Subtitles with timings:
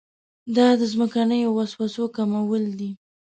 [0.55, 2.91] دا د ځمکنیو وسوسو کمول دي.